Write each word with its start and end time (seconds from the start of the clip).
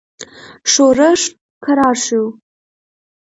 ښورښ 0.71 1.21
کرار 1.63 1.95
شو. 2.05 2.23